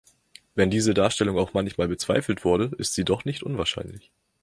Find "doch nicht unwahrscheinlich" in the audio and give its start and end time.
3.05-4.11